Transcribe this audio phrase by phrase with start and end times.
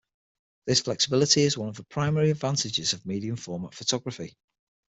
[0.65, 4.35] This flexibility is one of the primary advantages of medium-format photography.